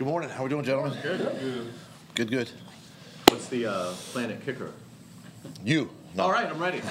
Good 0.00 0.06
morning. 0.06 0.30
How 0.30 0.40
are 0.40 0.44
we 0.44 0.48
doing, 0.48 0.64
gentlemen? 0.64 0.96
Good. 1.02 1.74
Good, 2.14 2.30
good. 2.30 2.50
What's 3.28 3.48
the 3.48 3.66
uh, 3.66 3.92
plan 4.12 4.30
at 4.30 4.42
kicker? 4.46 4.72
You. 5.62 5.90
No. 6.14 6.22
All 6.22 6.32
right, 6.32 6.46
I'm 6.46 6.58
ready. 6.58 6.80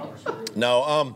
No. 0.56 0.82
Um, 0.82 1.14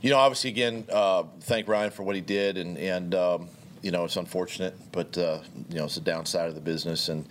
you 0.00 0.10
know, 0.10 0.18
obviously, 0.18 0.50
again, 0.50 0.86
uh, 0.90 1.22
thank 1.42 1.68
Ryan 1.68 1.92
for 1.92 2.02
what 2.02 2.16
he 2.16 2.20
did, 2.20 2.58
and 2.58 2.76
and 2.76 3.14
um, 3.14 3.48
you 3.80 3.92
know, 3.92 4.04
it's 4.04 4.16
unfortunate, 4.16 4.76
but 4.90 5.16
uh, 5.16 5.38
you 5.68 5.76
know, 5.76 5.84
it's 5.84 5.94
the 5.94 6.00
downside 6.00 6.48
of 6.48 6.56
the 6.56 6.60
business, 6.60 7.08
and 7.08 7.24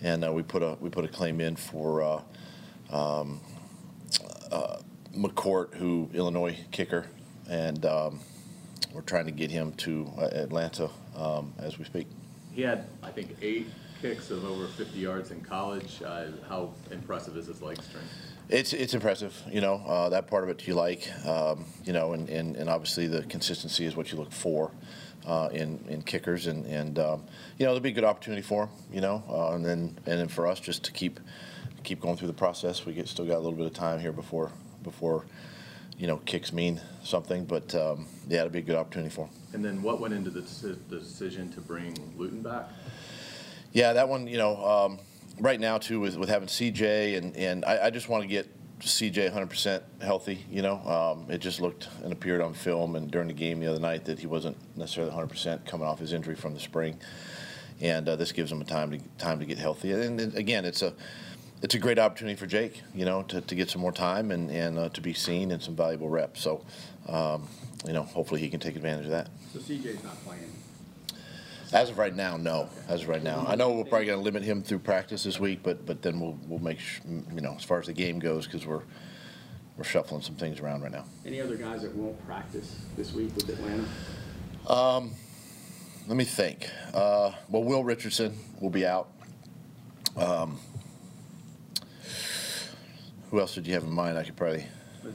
and 0.00 0.24
uh, 0.24 0.32
we 0.32 0.42
put 0.42 0.62
a 0.62 0.78
we 0.80 0.88
put 0.88 1.04
a 1.04 1.08
claim 1.08 1.42
in 1.42 1.56
for 1.56 2.02
uh, 2.02 2.22
um, 2.90 3.38
uh, 4.50 4.78
McCourt, 5.14 5.74
who 5.74 6.08
Illinois 6.14 6.58
kicker, 6.70 7.06
and 7.50 7.84
um, 7.84 8.20
we're 8.92 9.02
trying 9.02 9.26
to 9.26 9.32
get 9.32 9.50
him 9.50 9.72
to 9.72 10.10
uh, 10.18 10.28
Atlanta 10.32 10.90
um, 11.16 11.52
as 11.58 11.78
we 11.78 11.84
speak. 11.84 12.06
he 12.52 12.62
had, 12.62 12.86
I 13.02 13.10
think, 13.10 13.36
eight 13.42 13.68
kicks 14.00 14.30
of 14.30 14.44
over 14.44 14.66
50 14.66 14.98
yards 14.98 15.30
in 15.30 15.40
college. 15.40 16.02
Uh, 16.04 16.26
how 16.48 16.72
impressive 16.90 17.36
is 17.36 17.46
his 17.46 17.62
leg 17.62 17.80
strength? 17.82 18.08
It's 18.48 18.72
it's 18.72 18.92
impressive, 18.92 19.40
you 19.50 19.60
know. 19.60 19.76
Uh, 19.86 20.08
that 20.10 20.26
part 20.26 20.44
of 20.44 20.50
it 20.50 20.66
you 20.66 20.74
like, 20.74 21.08
um, 21.24 21.64
you 21.84 21.92
know, 21.92 22.12
and, 22.12 22.28
and, 22.28 22.56
and 22.56 22.68
obviously 22.68 23.06
the 23.06 23.22
consistency 23.22 23.86
is 23.86 23.96
what 23.96 24.12
you 24.12 24.18
look 24.18 24.32
for 24.32 24.72
uh, 25.24 25.48
in 25.52 25.82
in 25.88 26.02
kickers, 26.02 26.48
and 26.48 26.66
and 26.66 26.98
um, 26.98 27.24
you 27.58 27.64
know 27.64 27.70
there'll 27.70 27.80
be 27.80 27.90
a 27.90 27.92
good 27.92 28.04
opportunity 28.04 28.42
for 28.42 28.64
him, 28.64 28.70
you 28.92 29.00
know, 29.00 29.22
uh, 29.28 29.54
and 29.54 29.64
then 29.64 29.96
and 30.06 30.20
then 30.20 30.28
for 30.28 30.46
us 30.46 30.60
just 30.60 30.82
to 30.84 30.92
keep 30.92 31.20
keep 31.84 32.00
going 32.00 32.16
through 32.16 32.28
the 32.28 32.34
process. 32.34 32.84
We 32.84 32.92
get 32.92 33.08
still 33.08 33.24
got 33.24 33.36
a 33.36 33.38
little 33.38 33.52
bit 33.52 33.66
of 33.66 33.74
time 33.74 34.00
here 34.00 34.12
before 34.12 34.50
before 34.82 35.24
you 35.98 36.06
know 36.06 36.16
kicks 36.18 36.52
mean 36.52 36.80
something, 37.02 37.44
but 37.44 37.74
um, 37.74 38.06
yeah, 38.28 38.40
it'll 38.40 38.50
be 38.50 38.58
a 38.58 38.62
good 38.62 38.76
opportunity 38.76 39.10
for 39.14 39.26
him. 39.26 39.30
And 39.52 39.64
then 39.64 39.82
what 39.82 40.00
went 40.00 40.14
into 40.14 40.30
the, 40.30 40.40
the 40.88 40.98
decision 40.98 41.52
to 41.52 41.60
bring 41.60 41.94
Luton 42.16 42.42
back? 42.42 42.68
Yeah, 43.72 43.92
that 43.94 44.08
one, 44.08 44.26
you 44.26 44.38
know, 44.38 44.56
um, 44.64 44.98
right 45.40 45.60
now 45.60 45.78
too 45.78 46.00
with, 46.00 46.16
with 46.16 46.28
having 46.28 46.48
CJ 46.48 47.16
and 47.16 47.36
and 47.36 47.64
I, 47.64 47.86
I 47.86 47.90
just 47.90 48.08
want 48.08 48.22
to 48.22 48.28
get 48.28 48.48
CJ 48.80 49.32
100% 49.32 49.82
healthy. 50.00 50.44
You 50.50 50.62
know, 50.62 50.78
um, 50.78 51.30
it 51.30 51.38
just 51.38 51.60
looked 51.60 51.88
and 52.02 52.12
appeared 52.12 52.40
on 52.40 52.52
film 52.52 52.96
and 52.96 53.10
during 53.10 53.28
the 53.28 53.34
game 53.34 53.60
the 53.60 53.68
other 53.68 53.80
night 53.80 54.04
that 54.06 54.18
he 54.18 54.26
wasn't 54.26 54.56
necessarily 54.76 55.12
100% 55.12 55.66
coming 55.66 55.86
off 55.86 55.98
his 55.98 56.12
injury 56.12 56.34
from 56.34 56.54
the 56.54 56.60
spring, 56.60 56.98
and 57.80 58.08
uh, 58.08 58.16
this 58.16 58.32
gives 58.32 58.50
him 58.50 58.60
a 58.60 58.64
time 58.64 58.90
to 58.90 58.98
time 59.18 59.38
to 59.38 59.46
get 59.46 59.58
healthy. 59.58 59.92
And, 59.92 60.20
and 60.20 60.34
again, 60.34 60.64
it's 60.64 60.82
a 60.82 60.94
it's 61.62 61.74
a 61.74 61.78
great 61.78 61.98
opportunity 61.98 62.36
for 62.36 62.46
Jake, 62.46 62.82
you 62.94 63.04
know, 63.04 63.22
to, 63.24 63.40
to 63.40 63.54
get 63.54 63.70
some 63.70 63.80
more 63.80 63.92
time 63.92 64.30
and, 64.32 64.50
and 64.50 64.78
uh, 64.78 64.88
to 64.90 65.00
be 65.00 65.14
seen 65.14 65.52
and 65.52 65.62
some 65.62 65.76
valuable 65.76 66.08
reps. 66.08 66.40
So, 66.40 66.64
um, 67.08 67.48
you 67.86 67.92
know, 67.92 68.02
hopefully 68.02 68.40
he 68.40 68.48
can 68.48 68.58
take 68.60 68.74
advantage 68.74 69.04
of 69.04 69.12
that. 69.12 69.28
So 69.52 69.60
CJ's 69.60 70.02
not 70.02 70.22
playing. 70.24 70.52
As 71.72 71.88
of 71.88 71.96
right 71.96 72.14
now, 72.14 72.36
no. 72.36 72.68
As 72.88 73.02
of 73.02 73.08
right 73.08 73.22
now, 73.22 73.46
I 73.48 73.54
know 73.54 73.70
we're 73.72 73.84
probably 73.84 74.06
going 74.06 74.18
to 74.18 74.24
limit 74.24 74.42
him 74.42 74.62
through 74.62 74.80
practice 74.80 75.24
this 75.24 75.40
week, 75.40 75.60
but 75.62 75.86
but 75.86 76.02
then 76.02 76.20
we'll 76.20 76.38
we'll 76.46 76.58
make 76.58 76.78
sh- 76.78 77.00
you 77.34 77.40
know 77.40 77.54
as 77.54 77.64
far 77.64 77.80
as 77.80 77.86
the 77.86 77.94
game 77.94 78.18
goes 78.18 78.44
because 78.44 78.66
we're 78.66 78.82
we're 79.78 79.84
shuffling 79.84 80.20
some 80.20 80.34
things 80.34 80.60
around 80.60 80.82
right 80.82 80.92
now. 80.92 81.06
Any 81.24 81.40
other 81.40 81.56
guys 81.56 81.80
that 81.80 81.94
won't 81.94 82.22
practice 82.26 82.76
this 82.94 83.14
week 83.14 83.34
with 83.34 83.48
Atlanta? 83.48 83.86
Um, 84.68 85.12
Let 86.06 86.18
me 86.18 86.24
think. 86.24 86.68
Uh, 86.92 87.32
well, 87.48 87.64
Will 87.64 87.84
Richardson 87.84 88.36
will 88.60 88.68
be 88.68 88.84
out. 88.84 89.08
Um, 90.14 90.58
who 93.32 93.40
else 93.40 93.54
did 93.54 93.66
you 93.66 93.72
have 93.72 93.82
in 93.82 93.90
mind? 93.90 94.18
I 94.18 94.24
could 94.24 94.36
probably 94.36 94.66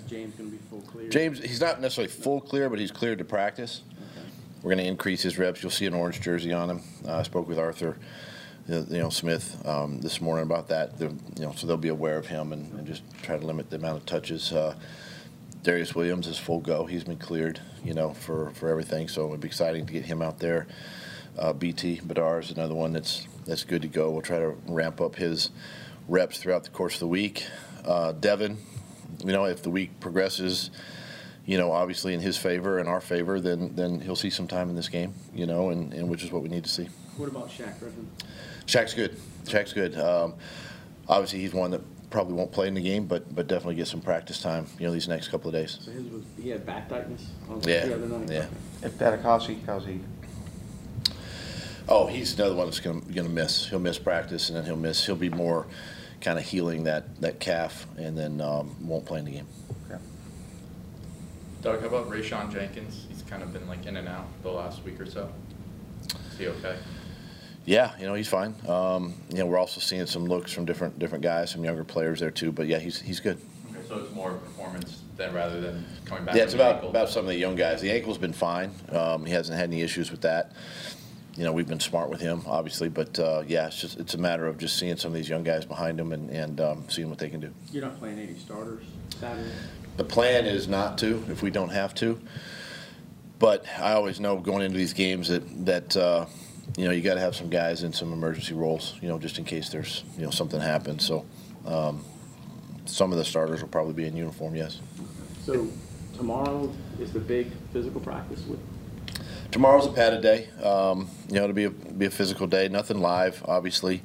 James 0.08 0.34
going 0.36 0.50
to 0.50 0.58
be 0.58 0.64
full 0.70 0.82
clear? 0.82 1.08
James. 1.08 1.40
He's 1.40 1.62
not 1.62 1.80
necessarily 1.80 2.12
full 2.12 2.42
clear, 2.42 2.68
but 2.68 2.80
he's 2.80 2.92
cleared 2.92 3.20
to 3.20 3.24
practice. 3.24 3.84
Okay. 3.92 4.28
We're 4.58 4.72
going 4.72 4.84
to 4.84 4.90
increase 4.90 5.22
his 5.22 5.38
reps. 5.38 5.62
You'll 5.62 5.72
see 5.72 5.86
an 5.86 5.94
orange 5.94 6.20
jersey 6.20 6.52
on 6.52 6.70
him. 6.70 6.82
Uh, 7.08 7.18
I 7.18 7.24
spoke 7.24 7.48
with 7.48 7.60
Arthur, 7.60 7.96
uh, 8.70 8.84
you 8.90 8.98
know, 8.98 9.12
Smith 9.12 9.62
um, 9.68 10.02
this 10.02 10.20
morning 10.20 10.46
about 10.46 10.68
that. 10.70 10.98
They're, 10.98 11.10
you 11.10 11.46
know, 11.46 11.54
so 11.54 11.68
they'll 11.68 11.78
be 11.78 11.90
aware 11.90 12.18
of 12.18 12.26
him 12.26 12.54
and, 12.54 12.74
and 12.74 12.88
just 12.88 13.04
try 13.22 13.38
to 13.38 13.46
limit 13.46 13.70
the 13.70 13.76
amount 13.76 13.98
of 13.98 14.06
touches. 14.08 14.52
Uh, 14.52 14.74
Darious 15.62 15.94
Williams 15.94 16.26
is 16.26 16.40
full 16.40 16.60
go. 16.60 16.86
He's 16.86 17.04
been 17.04 17.18
cleared, 17.18 17.62
you 17.84 17.94
know, 17.94 18.14
for, 18.14 18.50
for 18.56 18.68
everything. 18.68 19.10
So 19.10 19.28
it'd 19.28 19.42
be 19.42 19.48
exciting 19.48 19.86
to 19.86 19.94
get 19.94 20.06
him 20.06 20.24
out 20.24 20.40
there. 20.40 20.66
Uh, 21.38 21.54
BT 21.54 22.02
Badar 22.04 22.40
is 22.40 22.50
another 22.50 22.74
one 22.74 22.94
that's 22.94 23.28
that's 23.46 23.64
good 23.64 23.84
to 23.84 23.88
go. 23.88 24.10
We'll 24.10 24.24
try 24.24 24.40
to 24.40 24.56
ramp 24.66 25.02
up 25.02 25.16
his 25.16 25.52
reps 26.08 26.40
throughout 26.40 26.64
the 26.64 26.72
course 26.72 26.96
of 26.96 27.02
the 27.02 27.08
week. 27.08 27.46
Uh, 27.86 28.12
Devin, 28.14 28.58
you 29.24 29.32
know, 29.32 29.46
if 29.46 29.62
the 29.64 29.70
week 29.70 30.00
progresses, 30.00 30.72
you 31.46 31.58
know, 31.58 31.72
obviously 31.72 32.14
in 32.14 32.20
his 32.20 32.38
favor 32.38 32.80
and 32.80 32.90
our 32.90 33.02
favor, 33.02 33.40
then 33.40 33.76
then 33.76 34.00
he'll 34.02 34.16
see 34.16 34.30
some 34.30 34.48
time 34.48 34.70
in 34.70 34.76
this 34.76 34.90
game, 34.90 35.14
you 35.34 35.46
know, 35.46 35.70
and, 35.70 35.94
and 35.94 36.10
which 36.10 36.24
is 36.24 36.32
what 36.32 36.44
we 36.44 36.50
need 36.50 36.64
to 36.64 36.70
see. 36.70 36.90
What 37.18 37.30
about 37.30 37.50
Shaq 37.50 37.80
Griffin? 37.80 38.08
Shaq's 38.66 38.94
good. 38.94 39.18
Shaq's 39.46 39.74
good. 39.74 39.98
Um, 39.98 40.36
obviously, 41.08 41.40
he's 41.40 41.54
one 41.54 41.72
that 41.72 41.82
probably 42.10 42.34
won't 42.36 42.52
play 42.52 42.68
in 42.68 42.74
the 42.74 42.82
game, 42.82 43.06
but 43.06 43.34
but 43.34 43.48
definitely 43.48 43.76
get 43.76 43.88
some 43.88 44.02
practice 44.02 44.42
time, 44.42 44.68
you 44.78 44.86
know, 44.86 44.94
these 44.94 45.08
next 45.08 45.30
couple 45.30 45.48
of 45.48 45.54
days. 45.54 45.78
So 45.82 45.92
his 45.92 46.04
was 46.12 46.24
he 46.42 46.50
had 46.50 46.66
back 46.66 46.90
tightness 46.90 47.28
on 47.50 47.62
Yeah, 47.64 47.86
the 47.86 47.96
other 47.96 48.08
night. 48.08 48.30
yeah. 48.30 48.38
Okay. 48.40 48.48
If 48.84 48.94
Patakowski, 49.00 49.66
how's 49.66 49.86
he? 49.86 50.00
Oh, 51.90 52.06
he's 52.06 52.34
another 52.38 52.54
one 52.56 52.68
that's 52.68 52.82
going 52.82 53.02
to 53.02 53.24
miss. 53.24 53.68
He'll 53.70 53.80
miss 53.80 53.98
practice, 53.98 54.50
and 54.50 54.58
then 54.58 54.66
he'll 54.66 54.76
miss. 54.76 55.06
He'll 55.06 55.16
be 55.16 55.30
more 55.30 55.66
kind 56.22 56.38
of 56.38 56.46
healing 56.46 56.84
that 56.84 57.22
that 57.22 57.40
calf, 57.40 57.86
and 57.98 58.18
then 58.18 58.42
um, 58.42 58.76
won't 58.82 59.06
play 59.06 59.20
in 59.20 59.26
the 59.26 59.32
game. 59.32 59.48
Okay. 59.90 60.02
Doug, 61.62 61.82
how 61.82 61.88
about 61.88 62.10
Rayshawn 62.10 62.52
Jenkins? 62.52 63.06
He's 63.10 63.22
kind 63.24 63.44
of 63.44 63.54
been 63.54 63.68
like 63.68 63.86
in 63.86 63.98
and 63.98 64.08
out 64.08 64.28
the 64.44 64.52
last 64.52 64.84
week 64.84 65.00
or 65.00 65.06
so. 65.06 65.30
Is 66.32 66.38
he 66.38 66.48
okay? 66.48 66.78
Yeah, 67.66 67.92
you 68.00 68.06
know 68.06 68.14
he's 68.14 68.30
fine. 68.30 68.56
Um, 68.68 69.14
you 69.30 69.40
know 69.40 69.46
we're 69.46 69.58
also 69.58 69.82
seeing 69.82 70.06
some 70.06 70.26
looks 70.26 70.54
from 70.54 70.66
different 70.66 71.00
different 71.00 71.24
guys, 71.24 71.52
some 71.52 71.64
younger 71.64 71.84
players 71.84 72.20
there 72.20 72.32
too. 72.32 72.52
But 72.52 72.68
yeah, 72.68 72.80
he's 72.80 73.02
he's 73.02 73.20
good. 73.20 73.40
Okay, 73.70 73.86
so 73.88 74.00
it's 74.00 74.14
more 74.14 74.32
performance 74.32 75.02
than 75.18 75.34
rather 75.34 75.60
than 75.60 75.86
coming 76.06 76.24
back. 76.24 76.36
Yeah, 76.36 76.44
it's 76.44 76.54
about 76.54 76.76
ankle. 76.76 76.90
about 76.92 77.10
some 77.10 77.22
of 77.22 77.28
the 77.28 77.36
young 77.36 77.56
guys. 77.56 77.82
The 77.82 77.92
ankle's 77.92 78.18
been 78.18 78.34
fine. 78.34 78.72
Um, 78.92 79.26
he 79.26 79.34
hasn't 79.34 79.58
had 79.58 79.70
any 79.70 79.82
issues 79.82 80.12
with 80.12 80.22
that. 80.22 80.54
You 81.38 81.44
know, 81.44 81.54
we've 81.54 81.68
been 81.68 81.80
smart 81.80 82.10
with 82.10 82.20
him, 82.20 82.42
obviously, 82.48 82.90
but 82.90 83.20
uh, 83.20 83.44
yeah, 83.48 83.68
it's 83.68 83.80
just 83.80 84.00
it's 84.00 84.16
a 84.16 84.18
matter 84.18 84.48
of 84.48 84.58
just 84.58 84.78
seeing 84.80 84.98
some 84.98 85.12
of 85.12 85.16
these 85.16 85.30
young 85.30 85.44
guys 85.44 85.66
behind 85.66 86.00
him 86.00 86.12
and 86.12 86.32
and 86.32 86.60
um, 86.60 86.86
seeing 86.90 87.10
what 87.10 87.20
they 87.20 87.30
can 87.30 87.40
do. 87.40 87.54
You're 87.72 87.84
not 87.84 88.00
playing 88.00 88.18
any 88.18 88.34
starters 88.40 88.84
Saturday. 89.20 89.52
The 89.98 90.04
plan 90.04 90.46
is 90.46 90.68
not 90.68 90.98
to 91.00 91.24
if 91.30 91.44
we 91.44 91.52
don't 91.52 91.70
have 91.70 91.94
to. 91.96 92.20
But 93.38 93.66
I 93.78 93.94
always 93.94 94.20
know 94.20 94.38
going 94.38 94.64
into 94.64 94.80
these 94.80 94.94
games 94.94 95.28
that 95.28 95.66
that 95.66 95.96
uh, 95.96 96.26
you 96.76 96.86
know 96.86 96.92
you 96.92 97.02
got 97.02 97.14
to 97.14 97.20
have 97.20 97.36
some 97.36 97.50
guys 97.50 97.84
in 97.84 97.94
some 97.94 98.12
emergency 98.12 98.56
roles, 98.56 98.96
you 99.00 99.08
know, 99.08 99.20
just 99.20 99.38
in 99.38 99.46
case 99.46 99.70
there's 99.70 100.04
you 100.18 100.24
know 100.24 100.32
something 100.32 100.60
happens. 100.60 101.06
So 101.06 101.24
um, 101.68 102.04
some 102.86 103.12
of 103.12 103.20
the 103.20 103.26
starters 103.26 103.62
will 103.62 103.70
probably 103.70 103.94
be 103.94 104.08
in 104.08 104.18
uniform, 104.18 104.56
yes. 104.56 104.80
So 105.46 105.68
tomorrow 106.16 106.74
is 107.00 107.14
the 107.14 107.20
big 107.20 107.52
physical 107.72 108.02
practice 108.02 108.44
with. 108.48 108.60
Tomorrow's 109.52 109.86
a 109.86 109.92
padded 109.92 110.22
day. 110.22 110.50
Um, 110.62 111.10
you 111.30 111.36
know, 111.36 111.44
it'll 111.44 111.56
be 111.56 111.66
a, 111.66 111.70
be 111.70 112.06
a 112.06 112.12
physical 112.12 112.48
day. 112.48 112.68
Nothing 112.68 113.00
live, 113.00 113.44
obviously. 113.46 114.04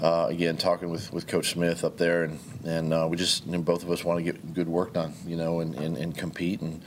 Uh, 0.00 0.28
again, 0.30 0.56
talking 0.56 0.88
with, 0.88 1.12
with 1.12 1.26
Coach 1.26 1.50
Smith 1.50 1.84
up 1.84 1.98
there, 1.98 2.24
and 2.24 2.38
and 2.64 2.94
uh, 2.94 3.06
we 3.10 3.16
just 3.16 3.44
you 3.44 3.52
know, 3.52 3.58
both 3.58 3.82
of 3.82 3.90
us 3.90 4.04
want 4.04 4.18
to 4.18 4.22
get 4.22 4.54
good 4.54 4.68
work 4.68 4.94
done, 4.94 5.12
you 5.26 5.36
know, 5.36 5.60
and, 5.60 5.74
and, 5.74 5.96
and 5.96 6.16
compete 6.16 6.60
and 6.60 6.82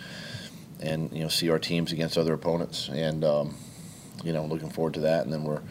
and 0.79 1.11
you 1.11 1.21
know 1.21 1.27
see 1.27 1.49
our 1.49 1.59
teams 1.59 1.91
against 1.91 2.17
other 2.17 2.33
opponents, 2.33 2.89
and 2.89 3.23
um, 3.23 3.55
you 4.23 4.33
know 4.33 4.45
looking 4.45 4.69
forward 4.69 4.95
to 4.95 5.01
that. 5.01 5.25
And 5.25 5.33
then 5.33 5.43
we're 5.43 5.61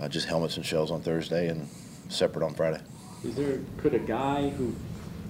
uh, 0.00 0.08
just 0.08 0.26
helmets 0.28 0.56
and 0.56 0.64
shells 0.64 0.90
on 0.90 1.02
Thursday, 1.02 1.48
and 1.48 1.68
separate 2.08 2.44
on 2.44 2.54
Friday. 2.54 2.80
Is 3.24 3.34
there 3.34 3.60
could 3.76 3.94
a 3.94 3.98
guy 3.98 4.48
who 4.50 4.74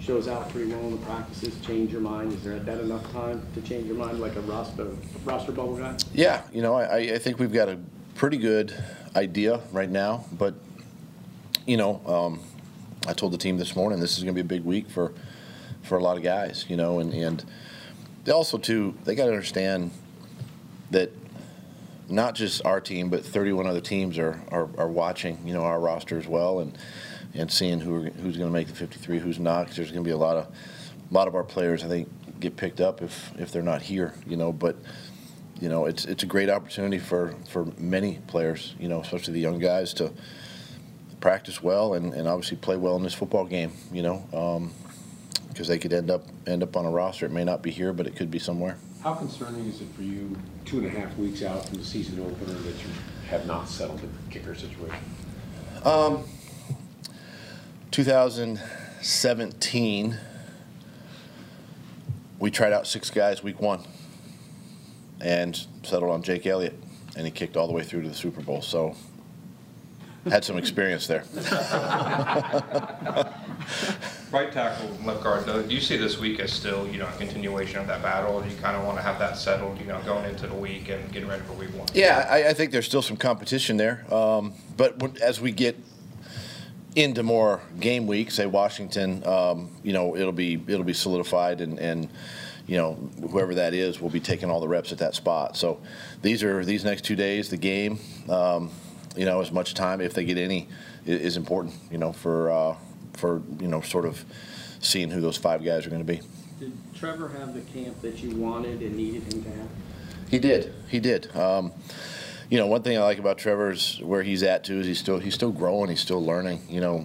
shows 0.00 0.28
out 0.28 0.48
pretty 0.50 0.70
well 0.70 0.80
in 0.80 0.92
the 0.92 1.06
practices 1.06 1.58
change 1.66 1.92
your 1.92 2.00
mind? 2.00 2.32
Is 2.32 2.42
there 2.44 2.58
that 2.58 2.80
enough 2.80 3.10
time 3.12 3.42
to 3.54 3.60
change 3.62 3.86
your 3.86 3.96
mind, 3.96 4.20
like 4.20 4.36
a 4.36 4.40
roster 4.42 4.88
roster 5.24 5.52
bubble 5.52 5.76
guy? 5.76 5.96
Yeah, 6.14 6.42
you 6.52 6.62
know, 6.62 6.74
I, 6.74 6.98
I 6.98 7.18
think 7.18 7.38
we've 7.38 7.52
got 7.52 7.68
a 7.68 7.78
pretty 8.14 8.38
good 8.38 8.74
idea 9.16 9.60
right 9.72 9.90
now, 9.90 10.24
but 10.32 10.54
you 11.66 11.76
know, 11.76 12.00
um, 12.06 12.40
I 13.06 13.12
told 13.12 13.32
the 13.32 13.38
team 13.38 13.58
this 13.58 13.76
morning 13.76 14.00
this 14.00 14.16
is 14.16 14.24
going 14.24 14.34
to 14.34 14.42
be 14.42 14.46
a 14.46 14.58
big 14.58 14.64
week 14.64 14.88
for 14.88 15.12
for 15.82 15.98
a 15.98 16.02
lot 16.02 16.16
of 16.16 16.22
guys, 16.22 16.66
you 16.68 16.76
know, 16.76 16.98
and 17.00 17.12
and 17.12 17.44
they 18.24 18.32
also 18.32 18.58
too 18.58 18.94
they 19.04 19.14
got 19.14 19.26
to 19.26 19.32
understand 19.32 19.90
that 20.90 21.10
not 22.08 22.34
just 22.34 22.64
our 22.64 22.80
team, 22.80 23.10
but 23.10 23.24
31 23.24 23.66
other 23.66 23.80
teams 23.80 24.18
are, 24.18 24.40
are, 24.50 24.68
are 24.78 24.88
watching, 24.88 25.38
you 25.46 25.52
know, 25.52 25.62
our 25.62 25.78
roster 25.78 26.18
as 26.18 26.26
well, 26.26 26.60
and 26.60 26.76
and 27.38 27.50
seeing 27.50 27.80
who 27.80 27.94
are, 27.94 28.10
who's 28.10 28.36
going 28.36 28.48
to 28.48 28.52
make 28.52 28.66
the 28.66 28.74
53, 28.74 29.18
who's 29.18 29.38
not. 29.38 29.66
'cause 29.68 29.76
there's 29.76 29.90
going 29.92 30.02
to 30.04 30.08
be 30.08 30.12
a 30.12 30.16
lot 30.18 30.36
of 30.36 30.46
a 31.10 31.14
lot 31.14 31.26
of 31.28 31.34
our 31.34 31.44
players, 31.44 31.82
I 31.84 31.88
think, 31.88 32.08
get 32.40 32.56
picked 32.56 32.80
up 32.80 33.00
if 33.00 33.32
if 33.38 33.50
they're 33.52 33.62
not 33.62 33.80
here, 33.82 34.12
you 34.26 34.36
know. 34.36 34.52
But 34.52 34.76
you 35.60 35.68
know, 35.68 35.86
it's 35.86 36.04
it's 36.04 36.22
a 36.22 36.26
great 36.26 36.50
opportunity 36.50 36.98
for 36.98 37.34
for 37.48 37.66
many 37.78 38.18
players, 38.26 38.74
you 38.78 38.88
know, 38.88 39.00
especially 39.00 39.34
the 39.34 39.40
young 39.40 39.58
guys 39.58 39.94
to 39.94 40.12
practice 41.20 41.62
well 41.62 41.94
and, 41.94 42.12
and 42.14 42.28
obviously 42.28 42.56
play 42.56 42.76
well 42.76 42.94
in 42.96 43.02
this 43.02 43.14
football 43.14 43.44
game, 43.44 43.72
you 43.92 44.02
know, 44.02 44.22
um, 44.32 44.70
because 45.48 45.66
they 45.66 45.78
could 45.78 45.92
end 45.92 46.10
up 46.10 46.24
end 46.46 46.62
up 46.62 46.76
on 46.76 46.84
a 46.84 46.90
roster. 46.90 47.26
It 47.26 47.32
may 47.32 47.44
not 47.44 47.62
be 47.62 47.70
here, 47.70 47.92
but 47.92 48.06
it 48.06 48.14
could 48.16 48.30
be 48.30 48.38
somewhere. 48.38 48.76
How 49.02 49.14
concerning 49.14 49.66
is 49.66 49.80
it 49.80 49.88
for 49.94 50.02
you, 50.02 50.36
two 50.64 50.78
and 50.78 50.86
a 50.86 50.90
half 50.90 51.16
weeks 51.16 51.42
out 51.42 51.66
from 51.68 51.78
the 51.78 51.84
season 51.84 52.18
opener, 52.20 52.52
that 52.52 52.74
you're 52.82 52.92
have 53.30 53.46
not 53.46 53.68
settled 53.68 54.00
the 54.00 54.08
kicker 54.30 54.54
situation? 54.54 54.96
Um, 55.84 56.24
2017, 57.90 60.18
we 62.38 62.50
tried 62.50 62.72
out 62.72 62.86
six 62.86 63.10
guys 63.10 63.42
week 63.42 63.60
one 63.60 63.80
and 65.20 65.66
settled 65.82 66.10
on 66.10 66.22
Jake 66.22 66.46
Elliott, 66.46 66.74
and 67.16 67.26
he 67.26 67.30
kicked 67.30 67.56
all 67.56 67.66
the 67.66 67.72
way 67.72 67.82
through 67.82 68.02
to 68.02 68.08
the 68.08 68.14
Super 68.14 68.40
Bowl. 68.40 68.62
So, 68.62 68.94
had 70.30 70.44
some 70.44 70.58
experience 70.58 71.06
there. 71.06 71.24
Right 74.30 74.52
tackle, 74.52 74.90
left 75.06 75.22
guard, 75.22 75.46
though, 75.46 75.62
do 75.62 75.74
you 75.74 75.80
see 75.80 75.96
this 75.96 76.18
week 76.18 76.38
as 76.38 76.52
still, 76.52 76.86
you 76.86 76.98
know, 76.98 77.06
a 77.06 77.16
continuation 77.16 77.80
of 77.80 77.86
that 77.86 78.02
battle? 78.02 78.42
Do 78.42 78.50
you 78.50 78.56
kind 78.56 78.76
of 78.76 78.84
want 78.84 78.98
to 78.98 79.02
have 79.02 79.18
that 79.18 79.38
settled, 79.38 79.80
you 79.80 79.86
know, 79.86 79.98
going 80.02 80.26
into 80.26 80.46
the 80.46 80.54
week 80.54 80.90
and 80.90 81.10
getting 81.10 81.30
ready 81.30 81.42
for 81.44 81.54
week 81.54 81.74
one? 81.74 81.88
Yeah, 81.94 82.26
I, 82.28 82.48
I 82.48 82.52
think 82.52 82.70
there's 82.70 82.84
still 82.84 83.00
some 83.00 83.16
competition 83.16 83.78
there. 83.78 84.04
Um, 84.12 84.52
but 84.76 84.98
when, 84.98 85.16
as 85.22 85.40
we 85.40 85.50
get 85.50 85.78
into 86.96 87.22
more 87.22 87.60
game 87.80 88.06
weeks, 88.06 88.34
say 88.34 88.46
Washington, 88.46 89.24
um, 89.26 89.70
you 89.82 89.92
know, 89.92 90.16
it'll 90.16 90.32
be 90.32 90.62
it'll 90.66 90.84
be 90.84 90.94
solidified, 90.94 91.60
and, 91.60 91.78
and 91.78 92.08
you 92.66 92.76
know 92.76 92.94
whoever 93.30 93.54
that 93.54 93.74
is 93.74 94.00
will 94.00 94.10
be 94.10 94.20
taking 94.20 94.50
all 94.50 94.60
the 94.60 94.68
reps 94.68 94.92
at 94.92 94.98
that 94.98 95.14
spot. 95.14 95.56
So 95.56 95.80
these 96.22 96.42
are 96.42 96.64
these 96.64 96.84
next 96.84 97.04
two 97.04 97.16
days. 97.16 97.50
The 97.50 97.56
game, 97.56 97.98
um, 98.28 98.70
you 99.16 99.24
know, 99.24 99.40
as 99.40 99.52
much 99.52 99.74
time 99.74 100.00
if 100.00 100.14
they 100.14 100.24
get 100.24 100.38
any 100.38 100.68
is 101.06 101.36
important. 101.36 101.74
You 101.90 101.98
know, 101.98 102.12
for 102.12 102.50
uh, 102.50 102.76
for 103.14 103.42
you 103.60 103.68
know 103.68 103.80
sort 103.80 104.04
of 104.04 104.24
seeing 104.80 105.10
who 105.10 105.20
those 105.20 105.36
five 105.36 105.64
guys 105.64 105.86
are 105.86 105.90
going 105.90 106.04
to 106.04 106.12
be. 106.12 106.20
Did 106.58 106.72
Trevor 106.94 107.28
have 107.28 107.54
the 107.54 107.60
camp 107.72 108.00
that 108.02 108.22
you 108.22 108.34
wanted 108.36 108.80
and 108.80 108.96
needed 108.96 109.32
him 109.32 109.44
to 109.44 109.50
have? 109.50 109.68
He 110.30 110.38
did. 110.38 110.74
He 110.88 111.00
did. 111.00 111.34
Um, 111.36 111.72
you 112.50 112.56
know, 112.56 112.66
one 112.66 112.82
thing 112.82 112.96
I 112.96 113.02
like 113.02 113.18
about 113.18 113.38
Trevor 113.38 113.70
is 113.70 114.00
where 114.02 114.22
he's 114.22 114.42
at 114.42 114.64
too. 114.64 114.80
Is 114.80 114.86
he's 114.86 114.98
still 114.98 115.18
he's 115.18 115.34
still 115.34 115.52
growing. 115.52 115.90
He's 115.90 116.00
still 116.00 116.24
learning. 116.24 116.62
You 116.68 116.80
know, 116.80 117.04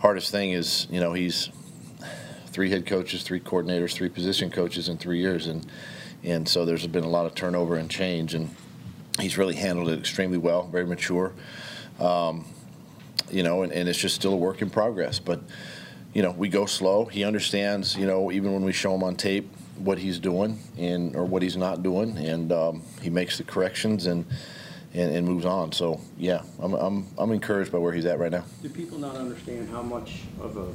hardest 0.00 0.30
thing 0.30 0.52
is 0.52 0.86
you 0.90 1.00
know 1.00 1.12
he's 1.12 1.50
three 2.46 2.70
head 2.70 2.86
coaches, 2.86 3.22
three 3.22 3.40
coordinators, 3.40 3.92
three 3.92 4.08
position 4.08 4.50
coaches 4.50 4.88
in 4.88 4.96
three 4.96 5.20
years, 5.20 5.46
and 5.46 5.66
and 6.24 6.48
so 6.48 6.64
there's 6.64 6.86
been 6.86 7.04
a 7.04 7.08
lot 7.08 7.26
of 7.26 7.34
turnover 7.34 7.76
and 7.76 7.90
change, 7.90 8.34
and 8.34 8.54
he's 9.18 9.36
really 9.36 9.54
handled 9.54 9.90
it 9.90 9.98
extremely 9.98 10.38
well. 10.38 10.66
Very 10.68 10.86
mature. 10.86 11.32
Um, 11.98 12.46
you 13.30 13.42
know, 13.42 13.62
and, 13.62 13.72
and 13.72 13.88
it's 13.88 13.98
just 13.98 14.14
still 14.14 14.32
a 14.32 14.36
work 14.36 14.62
in 14.62 14.70
progress, 14.70 15.18
but 15.18 15.40
you 16.14 16.22
know, 16.22 16.32
we 16.32 16.48
go 16.48 16.66
slow. 16.66 17.04
He 17.04 17.22
understands, 17.24 17.96
you 17.96 18.06
know, 18.06 18.32
even 18.32 18.52
when 18.52 18.64
we 18.64 18.72
show 18.72 18.94
him 18.94 19.04
on 19.04 19.16
tape 19.16 19.48
what 19.76 19.98
he's 19.98 20.18
doing 20.18 20.58
and 20.78 21.16
or 21.16 21.24
what 21.24 21.42
he's 21.42 21.56
not 21.56 21.82
doing, 21.82 22.16
and 22.18 22.52
um, 22.52 22.82
he 23.02 23.10
makes 23.10 23.38
the 23.38 23.44
corrections 23.44 24.06
and, 24.06 24.24
and 24.94 25.14
and 25.14 25.26
moves 25.26 25.44
on. 25.44 25.72
So 25.72 26.00
yeah, 26.18 26.42
I'm 26.58 26.74
I'm 26.74 27.06
I'm 27.18 27.32
encouraged 27.32 27.72
by 27.72 27.78
where 27.78 27.92
he's 27.92 28.06
at 28.06 28.18
right 28.18 28.32
now. 28.32 28.44
Do 28.62 28.68
people 28.68 28.98
not 28.98 29.16
understand 29.16 29.68
how 29.70 29.82
much 29.82 30.22
of 30.40 30.56
a 30.56 30.68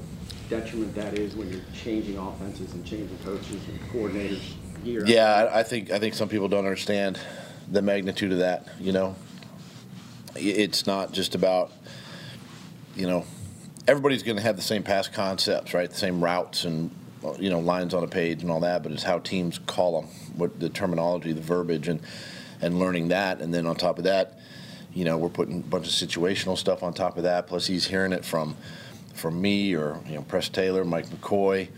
detriment 0.49 0.93
that 0.95 1.17
is 1.17 1.35
when 1.35 1.51
you're 1.51 1.61
changing 1.73 2.17
offenses 2.17 2.73
and 2.73 2.85
changing 2.85 3.17
coaches 3.19 3.61
and 3.67 3.79
coordinators 3.91 4.53
year? 4.83 5.05
Yeah, 5.05 5.33
I, 5.33 5.59
I 5.59 5.63
think 5.63 5.91
I 5.91 5.99
think 5.99 6.13
some 6.13 6.29
people 6.29 6.47
don't 6.47 6.65
understand 6.65 7.19
the 7.69 7.81
magnitude 7.81 8.31
of 8.31 8.39
that. 8.39 8.67
You 8.79 8.93
know, 8.93 9.15
it's 10.35 10.87
not 10.87 11.11
just 11.11 11.35
about 11.35 11.71
you 12.95 13.07
know 13.07 13.25
everybody's 13.87 14.23
going 14.23 14.37
to 14.37 14.43
have 14.43 14.55
the 14.55 14.61
same 14.61 14.83
pass 14.83 15.07
concepts, 15.07 15.73
right? 15.73 15.89
The 15.89 15.97
same 15.97 16.23
routes 16.23 16.65
and 16.65 16.91
you 17.39 17.49
know 17.49 17.59
lines 17.59 17.93
on 17.93 18.03
a 18.03 18.07
page 18.07 18.41
and 18.41 18.51
all 18.51 18.59
that, 18.61 18.83
but 18.83 18.91
it's 18.91 19.03
how 19.03 19.19
teams 19.19 19.59
call 19.59 20.01
them, 20.01 20.09
what 20.35 20.59
the 20.59 20.69
terminology, 20.69 21.31
the 21.31 21.41
verbiage, 21.41 21.87
and 21.87 22.01
and 22.61 22.79
learning 22.79 23.09
that, 23.09 23.41
and 23.41 23.53
then 23.53 23.65
on 23.65 23.75
top 23.75 23.97
of 23.97 24.05
that, 24.05 24.39
you 24.93 25.05
know, 25.05 25.17
we're 25.17 25.29
putting 25.29 25.59
a 25.59 25.63
bunch 25.63 25.87
of 25.87 25.93
situational 26.09 26.57
stuff 26.57 26.81
on 26.81 26.93
top 26.93 27.17
of 27.17 27.23
that. 27.23 27.47
Plus, 27.47 27.67
he's 27.67 27.85
hearing 27.85 28.13
it 28.13 28.23
from 28.23 28.55
from 29.13 29.41
me 29.41 29.75
or 29.75 29.99
you 30.07 30.15
know 30.15 30.21
Press 30.23 30.49
Taylor, 30.49 30.83
Mike 30.83 31.07
McCoy, 31.07 31.69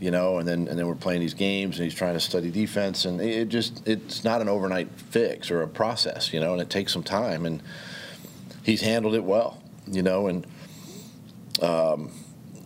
you 0.00 0.10
know, 0.10 0.38
and 0.38 0.48
then 0.48 0.68
and 0.68 0.78
then 0.78 0.86
we're 0.86 0.94
playing 0.94 1.20
these 1.20 1.34
games, 1.34 1.76
and 1.76 1.84
he's 1.84 1.94
trying 1.94 2.14
to 2.14 2.20
study 2.20 2.50
defense, 2.50 3.04
and 3.04 3.20
it 3.20 3.48
just 3.48 3.86
it's 3.86 4.24
not 4.24 4.40
an 4.40 4.48
overnight 4.48 4.88
fix 4.90 5.50
or 5.50 5.62
a 5.62 5.68
process, 5.68 6.32
you 6.32 6.40
know, 6.40 6.52
and 6.52 6.62
it 6.62 6.70
takes 6.70 6.92
some 6.92 7.02
time, 7.02 7.46
and 7.46 7.62
he's 8.62 8.80
handled 8.80 9.14
it 9.14 9.24
well, 9.24 9.60
you 9.86 10.02
know, 10.02 10.28
and 10.28 10.46
um, 11.60 12.10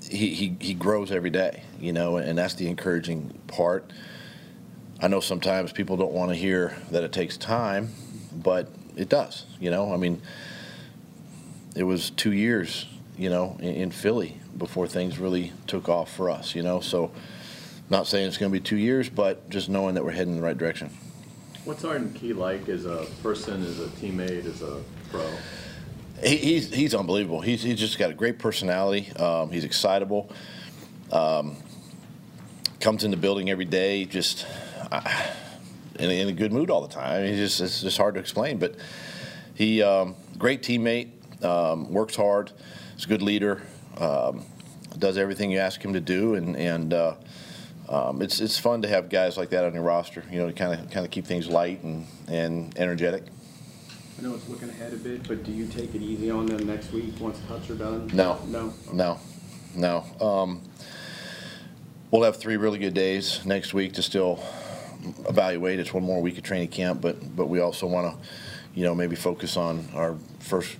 he, 0.08 0.56
he 0.60 0.74
grows 0.74 1.10
every 1.10 1.30
day, 1.30 1.62
you 1.80 1.92
know, 1.92 2.16
and 2.16 2.38
that's 2.38 2.54
the 2.54 2.68
encouraging 2.68 3.38
part. 3.46 3.90
I 5.00 5.08
know 5.08 5.20
sometimes 5.20 5.72
people 5.72 5.96
don't 5.96 6.12
want 6.12 6.30
to 6.30 6.34
hear 6.34 6.76
that 6.90 7.04
it 7.04 7.12
takes 7.12 7.36
time, 7.36 7.90
but 8.32 8.68
it 8.96 9.08
does, 9.08 9.44
you 9.60 9.70
know. 9.70 9.92
I 9.92 9.96
mean, 9.96 10.22
it 11.74 11.82
was 11.82 12.10
two 12.10 12.32
years, 12.32 12.86
you 13.16 13.28
know, 13.28 13.56
in, 13.60 13.74
in 13.74 13.90
Philly 13.90 14.36
before 14.56 14.86
things 14.86 15.18
really 15.18 15.52
took 15.66 15.88
off 15.88 16.14
for 16.14 16.30
us, 16.30 16.54
you 16.54 16.62
know. 16.62 16.80
So, 16.80 17.12
not 17.90 18.06
saying 18.06 18.26
it's 18.26 18.38
going 18.38 18.50
to 18.50 18.58
be 18.58 18.62
two 18.62 18.78
years, 18.78 19.08
but 19.08 19.48
just 19.50 19.68
knowing 19.68 19.94
that 19.94 20.04
we're 20.04 20.12
heading 20.12 20.34
in 20.34 20.40
the 20.40 20.46
right 20.46 20.56
direction. 20.56 20.90
What's 21.64 21.84
Arden 21.84 22.12
Key 22.14 22.32
like 22.32 22.68
as 22.68 22.84
a 22.86 23.06
person, 23.22 23.62
as 23.62 23.80
a 23.80 23.86
teammate, 23.88 24.46
as 24.46 24.62
a 24.62 24.80
pro? 25.10 25.28
He, 26.22 26.36
he's 26.36 26.72
he's 26.72 26.94
unbelievable. 26.94 27.40
He's 27.40 27.62
he's 27.62 27.78
just 27.78 27.98
got 27.98 28.10
a 28.10 28.14
great 28.14 28.38
personality. 28.38 29.12
Um, 29.16 29.50
he's 29.50 29.64
excitable. 29.64 30.30
Um, 31.12 31.56
comes 32.80 33.04
in 33.04 33.10
the 33.10 33.16
building 33.16 33.50
every 33.50 33.64
day, 33.64 34.04
just 34.04 34.46
uh, 34.90 35.00
in, 35.98 36.10
in 36.10 36.28
a 36.28 36.32
good 36.32 36.52
mood 36.52 36.70
all 36.70 36.80
the 36.80 36.92
time. 36.92 37.26
He's 37.26 37.38
just 37.38 37.60
it's 37.60 37.80
just 37.82 37.98
hard 37.98 38.14
to 38.14 38.20
explain, 38.20 38.58
but 38.58 38.76
he 39.54 39.82
um, 39.82 40.16
great 40.38 40.62
teammate. 40.62 41.10
Um, 41.44 41.92
works 41.92 42.16
hard. 42.16 42.52
He's 42.94 43.04
a 43.04 43.08
good 43.08 43.22
leader. 43.22 43.62
Um, 43.98 44.44
does 44.98 45.18
everything 45.18 45.50
you 45.50 45.58
ask 45.58 45.82
him 45.82 45.92
to 45.92 46.00
do, 46.00 46.34
and 46.34 46.56
and. 46.56 46.92
Uh, 46.92 47.14
um, 47.88 48.20
it's 48.20 48.40
it's 48.40 48.58
fun 48.58 48.82
to 48.82 48.88
have 48.88 49.08
guys 49.08 49.36
like 49.36 49.50
that 49.50 49.64
on 49.64 49.72
your 49.72 49.84
roster, 49.84 50.24
you 50.30 50.40
know, 50.40 50.48
to 50.48 50.52
kind 50.52 50.72
of 50.72 50.90
kind 50.90 51.06
of 51.06 51.12
keep 51.12 51.24
things 51.24 51.46
light 51.46 51.84
and, 51.84 52.04
and 52.26 52.76
energetic. 52.76 53.22
I 54.18 54.22
know 54.22 54.34
it's 54.34 54.48
looking 54.48 54.70
ahead 54.70 54.94
a 54.94 54.96
bit, 54.96 55.28
but 55.28 55.44
do 55.44 55.52
you 55.52 55.66
take 55.66 55.94
it 55.94 56.00
easy 56.00 56.30
on 56.30 56.46
them 56.46 56.66
next 56.66 56.90
week 56.92 57.12
once 57.20 57.38
the 57.38 57.46
cuts 57.48 57.68
are 57.68 57.74
done? 57.74 58.10
No. 58.14 58.38
No? 58.46 58.72
No, 58.90 59.20
no. 59.74 60.04
Um, 60.26 60.62
we'll 62.10 62.22
have 62.22 62.36
three 62.38 62.56
really 62.56 62.78
good 62.78 62.94
days 62.94 63.44
next 63.44 63.74
week 63.74 63.92
to 63.94 64.02
still 64.02 64.42
evaluate. 65.28 65.78
It's 65.78 65.92
one 65.92 66.02
more 66.02 66.22
week 66.22 66.38
of 66.38 66.44
training 66.44 66.68
camp, 66.68 67.02
but 67.02 67.36
but 67.36 67.46
we 67.46 67.60
also 67.60 67.86
want 67.86 68.10
to, 68.10 68.28
you 68.74 68.84
know, 68.84 68.94
maybe 68.94 69.16
focus 69.16 69.58
on 69.58 69.86
our 69.94 70.16
first 70.40 70.76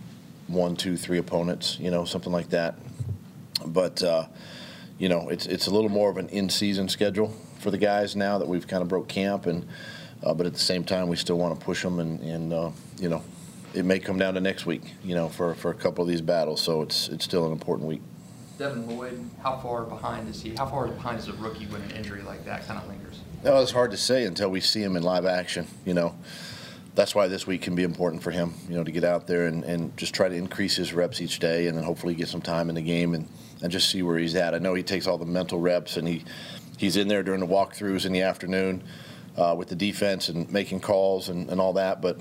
one, 0.46 0.74
two, 0.74 0.96
three 0.96 1.18
opponents. 1.18 1.78
You 1.78 1.90
know, 1.90 2.06
something 2.06 2.32
like 2.32 2.48
that. 2.50 2.76
But 3.66 4.02
uh, 4.02 4.26
you 4.98 5.10
know, 5.10 5.28
it's 5.28 5.44
it's 5.44 5.66
a 5.66 5.70
little 5.70 5.90
more 5.90 6.08
of 6.08 6.16
an 6.16 6.30
in-season 6.30 6.88
schedule 6.88 7.34
for 7.58 7.70
the 7.70 7.78
guys 7.78 8.16
now 8.16 8.38
that 8.38 8.48
we've 8.48 8.66
kind 8.66 8.82
of 8.82 8.88
broke 8.88 9.08
camp, 9.08 9.44
and 9.44 9.66
uh, 10.22 10.34
but 10.34 10.46
at 10.46 10.52
the 10.52 10.58
same 10.58 10.84
time, 10.84 11.08
we 11.08 11.16
still 11.16 11.38
want 11.38 11.58
to 11.58 11.64
push 11.64 11.82
them, 11.82 12.00
and 12.00 12.20
and 12.20 12.52
uh, 12.52 12.70
you 12.98 13.08
know, 13.08 13.22
it 13.74 13.84
may 13.84 13.98
come 13.98 14.18
down 14.18 14.34
to 14.34 14.40
next 14.40 14.66
week. 14.66 14.82
You 15.04 15.14
know, 15.14 15.28
for 15.28 15.54
for 15.54 15.70
a 15.70 15.74
couple 15.74 16.02
of 16.02 16.08
these 16.08 16.20
battles, 16.20 16.60
so 16.60 16.82
it's 16.82 17.08
it's 17.08 17.24
still 17.24 17.46
an 17.46 17.52
important 17.52 17.88
week. 17.88 18.02
Devin 18.58 18.88
Lloyd, 18.88 19.28
how 19.42 19.58
far 19.58 19.84
behind 19.84 20.28
is 20.30 20.42
he? 20.42 20.54
How 20.54 20.66
far 20.66 20.88
behind 20.88 21.18
is 21.18 21.28
a 21.28 21.34
rookie 21.34 21.66
when 21.66 21.82
an 21.82 21.90
injury 21.90 22.22
like 22.22 22.44
that 22.46 22.66
kind 22.66 22.80
of 22.80 22.88
lingers? 22.88 23.20
No, 23.44 23.60
it's 23.60 23.70
hard 23.70 23.90
to 23.90 23.98
say 23.98 24.24
until 24.24 24.48
we 24.48 24.60
see 24.60 24.82
him 24.82 24.96
in 24.96 25.02
live 25.02 25.26
action. 25.26 25.66
You 25.84 25.92
know, 25.92 26.14
that's 26.94 27.14
why 27.14 27.28
this 27.28 27.46
week 27.46 27.62
can 27.62 27.74
be 27.74 27.82
important 27.82 28.22
for 28.22 28.30
him. 28.30 28.54
You 28.66 28.76
know, 28.76 28.84
to 28.84 28.90
get 28.90 29.04
out 29.04 29.26
there 29.26 29.46
and, 29.46 29.62
and 29.64 29.94
just 29.98 30.14
try 30.14 30.28
to 30.30 30.34
increase 30.34 30.74
his 30.74 30.94
reps 30.94 31.20
each 31.20 31.38
day, 31.38 31.66
and 31.66 31.76
then 31.76 31.84
hopefully 31.84 32.14
get 32.14 32.28
some 32.28 32.40
time 32.40 32.70
in 32.70 32.74
the 32.74 32.82
game 32.82 33.14
and, 33.14 33.28
and 33.62 33.70
just 33.70 33.90
see 33.90 34.02
where 34.02 34.16
he's 34.16 34.34
at. 34.34 34.54
I 34.54 34.58
know 34.58 34.72
he 34.72 34.82
takes 34.82 35.06
all 35.06 35.18
the 35.18 35.26
mental 35.26 35.60
reps, 35.60 35.98
and 35.98 36.08
he 36.08 36.24
he's 36.78 36.96
in 36.96 37.08
there 37.08 37.22
during 37.22 37.40
the 37.40 37.46
walkthroughs 37.46 38.06
in 38.06 38.12
the 38.12 38.22
afternoon 38.22 38.82
uh, 39.36 39.54
with 39.56 39.68
the 39.68 39.76
defense 39.76 40.28
and 40.28 40.50
making 40.50 40.80
calls 40.80 41.28
and, 41.28 41.48
and 41.50 41.60
all 41.60 41.74
that. 41.74 42.00
But 42.00 42.18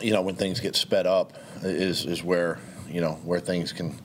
you 0.00 0.12
know, 0.12 0.22
when 0.22 0.34
things 0.34 0.60
get 0.60 0.76
sped 0.76 1.06
up, 1.06 1.32
is 1.62 2.04
is 2.04 2.24
where 2.24 2.58
you 2.88 3.00
know 3.00 3.12
where 3.24 3.40
things 3.40 3.72
can 3.72 3.98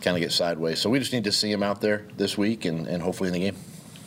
kind 0.00 0.16
of 0.16 0.20
get 0.20 0.32
sideways. 0.32 0.80
So 0.80 0.90
we 0.90 0.98
just 0.98 1.12
need 1.12 1.24
to 1.24 1.32
see 1.32 1.50
him 1.50 1.62
out 1.62 1.80
there 1.80 2.06
this 2.16 2.38
week 2.38 2.64
and, 2.64 2.86
and 2.86 3.02
hopefully 3.02 3.28
in 3.28 3.34
the 3.34 3.40
game. 3.40 3.56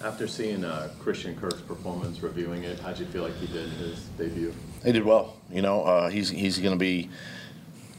After 0.03 0.27
seeing 0.27 0.63
uh, 0.63 0.89
Christian 0.99 1.35
Kirk's 1.35 1.61
performance, 1.61 2.23
reviewing 2.23 2.63
it, 2.63 2.79
how'd 2.79 2.97
you 2.97 3.05
feel 3.05 3.23
like 3.23 3.35
he 3.37 3.47
did 3.47 3.69
his 3.69 3.99
debut? 4.17 4.53
He 4.83 4.91
did 4.91 5.03
well. 5.03 5.37
You 5.51 5.61
know, 5.61 5.83
uh, 5.83 6.09
he's 6.09 6.29
he's 6.29 6.57
going 6.57 6.73
to 6.73 6.79
be 6.79 7.09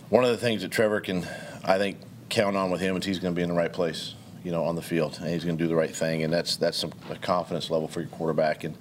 one 0.09 0.25
of 0.25 0.31
the 0.31 0.37
things 0.37 0.63
that 0.63 0.71
Trevor 0.71 1.01
can, 1.01 1.27
I 1.65 1.79
think, 1.79 1.99
count 2.29 2.57
on 2.57 2.71
with 2.71 2.81
him 2.81 2.97
is 2.97 3.05
he's 3.05 3.19
going 3.19 3.35
to 3.35 3.37
be 3.37 3.43
in 3.43 3.49
the 3.49 3.55
right 3.55 3.73
place. 3.73 4.15
You 4.45 4.51
know, 4.51 4.65
on 4.65 4.75
the 4.75 4.83
field, 4.83 5.19
and 5.21 5.31
he's 5.31 5.45
going 5.45 5.57
to 5.57 5.63
do 5.63 5.69
the 5.69 5.77
right 5.77 5.95
thing, 5.95 6.25
and 6.25 6.33
that's 6.33 6.57
that's 6.57 6.79
some 6.79 6.93
a 7.11 7.17
confidence 7.17 7.71
level 7.71 7.89
for 7.89 8.01
your 8.01 8.09
quarterback. 8.11 8.65
And 8.65 8.77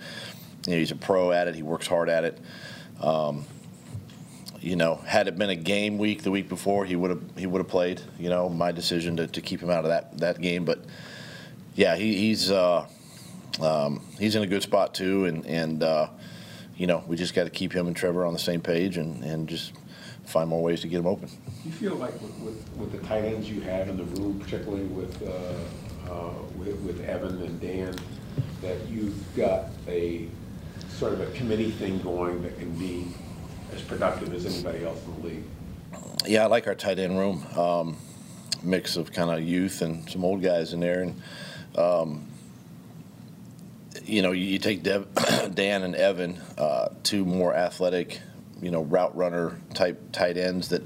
you 0.66 0.74
know, 0.74 0.78
he's 0.80 0.92
a 0.92 0.96
pro 0.96 1.32
at 1.32 1.48
it. 1.48 1.56
He 1.56 1.64
works 1.64 1.88
hard 1.88 2.10
at 2.10 2.24
it. 2.24 2.40
Um, 3.00 3.46
you 4.60 4.76
know, 4.76 4.96
had 4.96 5.28
it 5.28 5.38
been 5.38 5.50
a 5.50 5.56
game 5.56 5.98
week 5.98 6.24
the 6.24 6.32
week 6.32 6.50
before, 6.50 6.86
he 6.86 6.96
would 6.96 7.10
have 7.12 7.22
he 7.38 7.48
would 7.48 7.60
have 7.60 7.68
played. 7.68 8.02
You 8.20 8.30
know, 8.30 8.50
my 8.50 8.72
decision 8.72 9.18
to, 9.18 9.28
to 9.28 9.42
keep 9.42 9.62
him 9.62 9.70
out 9.70 9.86
of 9.86 9.90
that 9.90 10.18
that 10.18 10.42
game, 10.42 10.66
but 10.66 10.80
yeah, 11.76 11.96
he, 11.96 12.16
he's 12.16 12.52
uh, 12.52 12.88
um, 13.60 14.02
he's 14.20 14.36
in 14.36 14.44
a 14.44 14.48
good 14.48 14.64
spot 14.64 14.94
too, 14.94 15.26
and 15.26 15.46
and 15.46 15.84
uh, 15.84 16.08
you 16.82 16.88
know, 16.88 17.04
we 17.06 17.16
just 17.16 17.36
got 17.36 17.44
to 17.44 17.52
keep 17.52 17.74
him 17.74 17.86
and 17.86 17.96
Trevor 17.96 18.26
on 18.26 18.34
the 18.34 18.40
same 18.40 18.60
page 18.60 18.98
and, 18.98 19.24
and 19.24 19.48
just 19.48 19.74
find 20.32 20.50
more 20.50 20.64
ways 20.64 20.82
to 20.82 20.88
get 20.88 20.98
them 20.98 21.08
open. 21.08 21.30
You 21.66 21.72
feel 21.72 21.96
like 21.96 22.14
with, 22.22 22.38
with, 22.40 22.70
with 22.78 22.92
the 22.92 23.00
tight 23.08 23.26
ends 23.26 23.50
you 23.50 23.62
have 23.62 23.90
in 23.90 23.98
the 23.98 24.04
room, 24.04 24.40
particularly 24.40 24.86
with, 24.86 25.22
uh, 25.22 26.12
uh, 26.12 26.34
with, 26.58 26.76
with 26.82 27.02
Evan 27.02 27.42
and 27.42 27.60
Dan, 27.60 27.96
that 28.62 28.88
you've 28.88 29.36
got 29.36 29.66
a, 29.88 30.28
sort 30.90 31.14
of 31.14 31.22
a 31.22 31.32
committee 31.32 31.72
thing 31.72 32.00
going 32.00 32.42
that 32.44 32.58
can 32.60 32.72
be 32.78 33.08
as 33.74 33.82
productive 33.82 34.34
as 34.34 34.46
anybody 34.46 34.86
else 34.86 35.04
in 35.06 35.22
the 35.22 35.28
league? 35.28 35.44
Yeah, 36.28 36.44
I 36.44 36.48
like 36.48 36.68
our 36.68 36.76
tight 36.76 37.00
end 37.00 37.18
room. 37.18 37.46
Um, 37.58 37.98
mix 38.64 38.96
of 38.98 39.12
kind 39.12 39.32
of 39.32 39.42
youth 39.42 39.82
and 39.82 40.08
some 40.10 40.24
old 40.24 40.42
guys 40.42 40.74
in 40.74 40.80
there. 40.80 41.02
And, 41.02 41.22
um, 41.76 42.28
you 44.04 44.22
know, 44.22 44.32
you, 44.32 44.44
you 44.44 44.60
take 44.60 44.84
Dev, 44.84 45.08
Dan 45.56 45.84
and 45.84 45.96
Evan, 45.96 46.40
uh, 46.58 46.90
two 47.04 47.26
more 47.26 47.56
athletic, 47.56 48.22
you 48.62 48.72
know, 48.72 48.84
route 48.84 49.16
runner 49.16 49.60
type 49.74 50.00
tight 50.12 50.38
ends 50.38 50.70
that, 50.70 50.84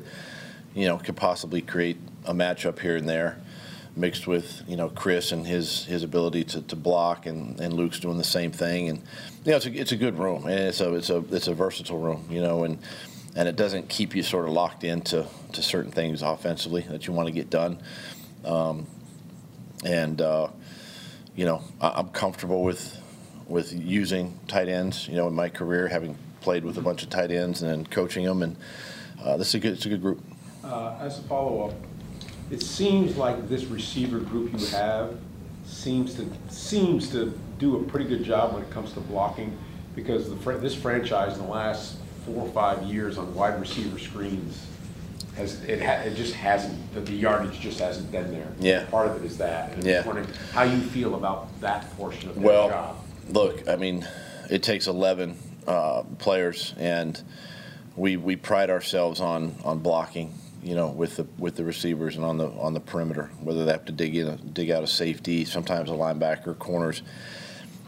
you 0.74 0.88
know, 0.88 0.98
could 0.98 1.16
possibly 1.16 1.62
create 1.62 1.98
a 2.26 2.34
matchup 2.34 2.80
here 2.80 2.96
and 2.96 3.08
there. 3.08 3.38
Mixed 3.98 4.28
with 4.28 4.62
you 4.68 4.76
know 4.76 4.90
Chris 4.90 5.32
and 5.32 5.48
his 5.48 5.86
his 5.86 6.04
ability 6.04 6.44
to, 6.44 6.62
to 6.64 6.76
block 6.76 7.28
and, 7.28 7.58
and 7.62 7.72
Luke's 7.72 7.98
doing 7.98 8.18
the 8.18 8.26
same 8.26 8.52
thing 8.52 8.90
and 8.90 8.98
you 9.46 9.52
know 9.52 9.56
it's 9.56 9.66
a, 9.66 9.72
it's 9.72 9.94
a 9.94 9.96
good 9.96 10.20
room 10.20 10.48
and 10.48 10.60
it's 10.60 10.82
a 10.82 10.94
it's 10.96 11.10
a 11.10 11.24
it's 11.32 11.48
a 11.48 11.54
versatile 11.54 11.98
room 11.98 12.28
you 12.30 12.42
know 12.42 12.66
and 12.66 12.78
and 13.36 13.50
it 13.50 13.56
doesn't 13.56 13.90
keep 13.90 14.16
you 14.16 14.24
sort 14.24 14.46
of 14.46 14.52
locked 14.52 14.84
into 14.84 15.26
to 15.54 15.62
certain 15.62 15.92
things 15.92 16.22
offensively 16.22 16.82
that 16.82 17.06
you 17.06 17.14
want 17.14 17.28
to 17.28 17.34
get 17.34 17.50
done. 17.50 17.80
Um, 18.46 18.88
and 19.84 20.22
uh, 20.22 20.48
you 21.36 21.46
know, 21.46 21.62
I, 21.82 21.90
I'm 21.96 22.10
comfortable 22.10 22.64
with 22.64 22.98
with 23.48 23.74
using 23.74 24.40
tight 24.48 24.70
ends. 24.70 25.08
You 25.08 25.16
know, 25.16 25.28
in 25.28 25.36
my 25.36 25.50
career, 25.50 25.88
having 25.88 26.18
played 26.46 26.64
with 26.64 26.78
a 26.78 26.82
bunch 26.82 27.02
of 27.02 27.10
tight 27.10 27.32
ends 27.32 27.64
and 27.64 27.72
then 27.72 27.86
coaching 27.88 28.24
them, 28.24 28.44
and 28.44 28.56
uh, 29.24 29.36
this 29.36 29.48
is 29.50 29.56
a 29.56 29.60
good 29.60 29.74
it's 29.74 29.86
a 29.88 29.90
good 29.90 30.02
group. 30.02 30.22
Uh, 30.64 30.96
As 31.02 31.18
a 31.18 31.24
follow-up, 31.24 31.74
it 32.52 32.62
seems 32.62 33.18
like 33.18 33.50
this 33.50 33.66
receiver 33.66 34.20
group 34.20 34.54
you 34.58 34.68
have 34.68 35.18
seems 35.66 36.14
to, 36.14 36.28
seems 36.50 37.10
to 37.10 37.38
do 37.58 37.78
a 37.78 37.84
pretty 37.86 38.08
good 38.08 38.24
job 38.24 38.54
when 38.54 38.62
it 38.62 38.70
comes 38.70 38.94
to 38.94 39.00
blocking, 39.00 39.58
because 39.96 40.30
the, 40.30 40.36
this 40.60 40.76
franchise 40.76 41.36
in 41.36 41.44
the 41.44 41.50
last 41.52 41.98
four 42.28 42.44
or 42.46 42.52
five 42.52 42.84
years 42.84 43.18
on 43.18 43.34
wide 43.34 43.60
receiver 43.60 43.98
screens 43.98 44.68
has, 45.36 45.64
it 45.64 45.82
ha, 45.82 45.94
it 46.04 46.14
just 46.16 46.36
hasn't, 46.36 46.78
the- 46.94 47.02
the 47.02 47.12
yardage 47.14 47.60
just 47.60 47.80
hasn't 47.80 48.12
been 48.12 48.30
there. 48.32 48.48
Yeah. 48.60 48.86
Part 48.92 49.08
of 49.08 49.16
it 49.24 49.26
is 49.26 49.36
that. 49.40 49.72
And 49.74 49.82
I'm 49.82 49.90
Yeah. 49.90 50.06
wondering 50.06 50.28
how 50.54 50.62
you 50.62 50.80
feel 50.80 51.16
about 51.16 51.60
that 51.62 51.90
portion 51.98 52.30
of 52.30 52.36
their 52.36 52.44
Well, 52.46 52.70
job. 52.70 52.96
look, 53.30 53.68
I 53.68 53.76
mean, 53.78 54.08
it 54.52 54.62
takes 54.62 54.86
11 54.86 55.38
uh, 55.68 56.04
players, 56.20 56.74
and 56.78 57.22
we 57.96 58.18
we 58.18 58.36
pride 58.36 58.70
ourselves 58.70 59.22
on 59.22 59.56
on 59.64 59.80
blocking. 59.80 60.34
You 60.64 60.74
know, 60.74 60.88
with 60.88 61.18
the 61.18 61.28
with 61.38 61.56
the 61.56 61.64
receivers 61.64 62.16
and 62.16 62.26
on 62.26 62.38
the 62.38 62.48
on 62.50 62.74
the 62.74 62.80
perimeter, 62.80 63.30
whether 63.42 63.66
they 63.66 63.72
have 63.72 63.86
to 63.86 63.92
dig 63.92 64.16
in, 64.16 64.52
dig 64.54 64.72
out 64.72 64.84
a 64.84 64.88
safety, 64.88 65.46
sometimes 65.46 65.90
a 65.90 65.94
linebacker, 65.94 66.58
corners. 66.58 67.04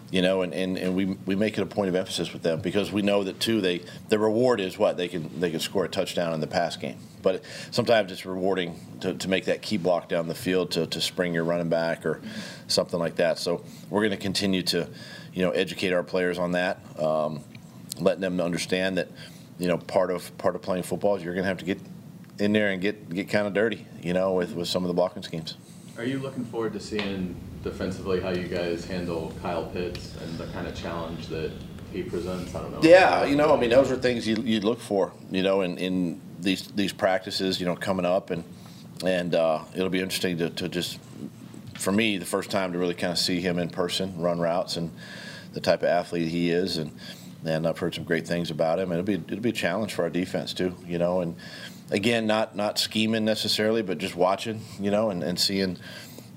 You 0.10 0.22
know, 0.22 0.42
and, 0.42 0.54
and, 0.54 0.78
and 0.78 0.96
we, 0.96 1.04
we 1.26 1.36
make 1.36 1.58
it 1.58 1.62
a 1.62 1.66
point 1.66 1.90
of 1.90 1.96
emphasis 1.96 2.32
with 2.32 2.42
them 2.42 2.62
because 2.62 2.94
we 2.94 3.02
know 3.02 3.26
that 3.26 3.42
too 3.42 3.60
they 3.60 3.82
the 4.08 4.18
reward 4.18 4.62
is 4.62 4.78
what 4.78 4.96
they 4.96 5.10
can 5.10 5.38
they 5.42 5.52
can 5.52 5.60
score 5.60 5.84
a 5.84 5.90
touchdown 5.90 6.34
in 6.34 6.40
the 6.40 6.48
pass 6.48 6.78
game, 6.78 6.98
but 7.22 7.44
sometimes 7.72 8.10
it's 8.14 8.26
rewarding 8.26 8.80
to, 9.02 9.16
to 9.16 9.28
make 9.28 9.46
that 9.46 9.62
key 9.62 9.76
block 9.76 10.08
down 10.08 10.30
the 10.30 10.36
field 10.36 10.72
to, 10.72 10.88
to 10.88 11.02
spring 11.02 11.34
your 11.34 11.44
running 11.44 11.68
back 11.68 12.06
or 12.06 12.22
something 12.68 13.00
like 13.00 13.18
that. 13.18 13.38
So 13.38 13.66
we're 13.90 14.00
going 14.00 14.12
to 14.12 14.18
continue 14.18 14.64
to, 14.64 14.88
you 15.34 15.44
know, 15.44 15.52
educate 15.52 15.92
our 15.92 16.04
players 16.04 16.38
on 16.38 16.54
that, 16.54 16.80
um, 16.98 17.44
letting 18.00 18.22
them 18.22 18.40
understand 18.40 18.98
that, 18.98 19.10
you 19.60 19.68
know, 19.68 19.78
part 19.78 20.12
of 20.12 20.38
part 20.38 20.56
of 20.56 20.62
playing 20.62 20.84
football 20.84 21.16
is 21.16 21.24
you're 21.24 21.34
going 21.34 21.44
to 21.44 21.50
have 21.50 21.58
to 21.60 21.66
get 21.66 21.80
in 22.40 22.54
there 22.54 22.70
and 22.70 22.82
get 22.82 23.10
get 23.10 23.30
kind 23.30 23.48
of 23.48 23.54
dirty, 23.54 23.86
you 24.02 24.14
know, 24.14 24.34
with, 24.34 24.54
with 24.54 24.68
some 24.68 24.84
of 24.84 24.88
the 24.88 24.94
blocking 24.94 25.24
schemes. 25.24 25.58
Are 25.98 26.06
you 26.06 26.20
looking 26.20 26.46
forward 26.46 26.74
to 26.74 26.80
seeing 26.80 27.36
defensively 27.64 28.22
how 28.22 28.30
you 28.30 28.48
guys 28.48 28.86
handle 28.86 29.34
Kyle 29.42 29.66
Pitts 29.66 30.16
and 30.22 30.38
the 30.38 30.46
kind 30.48 30.68
of 30.68 30.76
challenge 30.76 31.28
that 31.28 31.52
he 31.92 32.04
presents? 32.04 32.54
I 32.54 32.62
don't 32.62 32.72
know. 32.72 32.80
Yeah, 32.84 33.26
you 33.26 33.36
know, 33.36 33.56
I 33.56 33.60
mean, 33.60 33.72
those 33.72 33.90
are 33.90 33.96
things 33.96 34.28
you 34.28 34.36
you 34.44 34.60
look 34.60 34.80
for, 34.80 35.12
you 35.32 35.42
know, 35.42 35.62
in, 35.62 35.78
in 35.80 36.22
these 36.40 36.68
these 36.68 36.94
practices, 36.94 37.60
you 37.60 37.66
know, 37.66 37.76
coming 37.76 38.06
up, 38.06 38.30
and 38.30 38.44
and 39.04 39.34
uh, 39.34 39.64
it'll 39.74 39.90
be 39.90 40.00
interesting 40.00 40.38
to, 40.38 40.50
to 40.52 40.70
just, 40.70 41.00
for 41.80 41.92
me, 41.92 42.18
the 42.18 42.26
first 42.26 42.52
time 42.52 42.74
to 42.74 42.80
really 42.80 42.94
kind 42.94 43.14
of 43.14 43.20
see 43.20 43.42
him 43.42 43.58
in 43.58 43.70
person, 43.70 44.20
run 44.20 44.40
routes, 44.40 44.78
and 44.78 44.92
the 45.54 45.62
type 45.62 45.82
of 45.82 45.90
athlete 45.90 46.28
he 46.28 46.52
is, 46.52 46.78
and 46.78 46.92
and 47.46 47.68
I've 47.68 47.78
heard 47.78 47.96
some 47.96 48.04
great 48.04 48.28
things 48.28 48.52
about 48.52 48.80
him. 48.80 48.92
And 48.92 49.00
it'll 49.00 49.06
be 49.06 49.34
it'll 49.34 49.44
be 49.44 49.50
a 49.50 49.54
challenge 49.54 49.94
for 49.94 50.04
our 50.04 50.10
defense 50.10 50.54
too, 50.54 50.76
you 50.86 50.98
know, 50.98 51.22
and 51.22 51.36
again, 51.92 52.28
not 52.28 52.56
not 52.56 52.80
scheming 52.80 53.26
necessarily, 53.26 53.82
but 53.82 53.98
just 53.98 54.16
watching, 54.16 54.62
you 54.80 54.92
know, 54.92 55.10
and, 55.10 55.24
and 55.24 55.40
seeing 55.40 55.78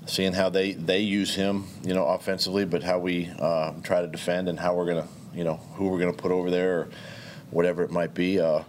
seeing 0.05 0.33
how 0.33 0.49
they, 0.49 0.73
they 0.73 0.99
use 0.99 1.35
him, 1.35 1.65
you 1.83 1.93
know, 1.93 2.05
offensively, 2.05 2.65
but 2.65 2.83
how 2.83 2.99
we 2.99 3.31
uh, 3.39 3.71
try 3.83 4.01
to 4.01 4.07
defend 4.07 4.49
and 4.49 4.59
how 4.59 4.75
we're 4.75 4.85
gonna, 4.85 5.07
you 5.33 5.43
know, 5.43 5.55
who 5.75 5.89
we're 5.89 5.99
gonna 5.99 6.13
put 6.13 6.31
over 6.31 6.49
there 6.49 6.79
or 6.79 6.89
whatever 7.51 7.83
it 7.83 7.91
might 7.91 8.13
be. 8.13 8.39
Uh, 8.39 8.63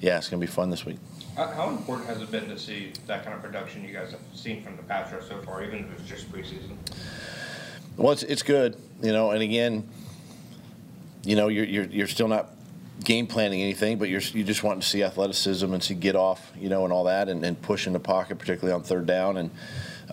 yeah, 0.00 0.16
it's 0.16 0.28
gonna 0.28 0.40
be 0.40 0.46
fun 0.46 0.70
this 0.70 0.84
week. 0.84 0.98
How, 1.36 1.46
how 1.48 1.70
important 1.70 2.08
has 2.08 2.22
it 2.22 2.30
been 2.30 2.48
to 2.48 2.58
see 2.58 2.92
that 3.06 3.24
kind 3.24 3.36
of 3.36 3.42
production 3.42 3.84
you 3.84 3.92
guys 3.92 4.10
have 4.10 4.20
seen 4.34 4.62
from 4.62 4.76
the 4.76 4.82
pass 4.82 5.12
rush 5.12 5.28
so 5.28 5.38
far, 5.42 5.62
even 5.62 5.80
if 5.80 6.00
it's 6.00 6.08
just 6.08 6.30
preseason? 6.32 6.76
Well, 7.96 8.12
it's, 8.12 8.22
it's 8.22 8.42
good, 8.42 8.76
you 9.02 9.12
know, 9.12 9.30
and 9.30 9.42
again, 9.42 9.88
you 11.24 11.36
know, 11.36 11.48
you're, 11.48 11.64
you're, 11.64 11.84
you're 11.84 12.06
still 12.06 12.28
not 12.28 12.50
game 13.04 13.26
planning 13.26 13.62
anything, 13.62 13.98
but 13.98 14.08
you're, 14.08 14.20
you 14.20 14.44
just 14.44 14.62
want 14.62 14.82
to 14.82 14.88
see 14.88 15.02
athleticism 15.02 15.72
and 15.72 15.82
see 15.82 15.94
get 15.94 16.16
off, 16.16 16.52
you 16.58 16.68
know, 16.68 16.84
and 16.84 16.92
all 16.92 17.04
that, 17.04 17.28
and, 17.28 17.44
and 17.44 17.60
push 17.62 17.86
in 17.86 17.92
the 17.92 18.00
pocket, 18.00 18.38
particularly 18.38 18.74
on 18.74 18.82
third 18.82 19.06
down. 19.06 19.36
And 19.36 19.50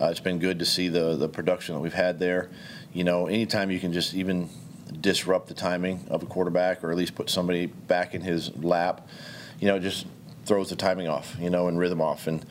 uh, 0.00 0.06
it's 0.06 0.20
been 0.20 0.38
good 0.38 0.58
to 0.58 0.64
see 0.64 0.88
the, 0.88 1.16
the 1.16 1.28
production 1.28 1.74
that 1.74 1.80
we've 1.80 1.92
had 1.92 2.18
there. 2.18 2.50
You 2.92 3.04
know, 3.04 3.26
anytime 3.26 3.70
you 3.70 3.80
can 3.80 3.92
just 3.92 4.14
even 4.14 4.48
disrupt 5.00 5.48
the 5.48 5.54
timing 5.54 6.06
of 6.08 6.22
a 6.22 6.26
quarterback 6.26 6.82
or 6.82 6.90
at 6.90 6.96
least 6.96 7.14
put 7.14 7.28
somebody 7.28 7.66
back 7.66 8.14
in 8.14 8.22
his 8.22 8.54
lap, 8.56 9.06
you 9.60 9.68
know, 9.68 9.78
just 9.78 10.06
throws 10.44 10.70
the 10.70 10.76
timing 10.76 11.08
off, 11.08 11.36
you 11.38 11.50
know, 11.50 11.68
and 11.68 11.78
rhythm 11.78 12.00
off. 12.00 12.26
And 12.26 12.44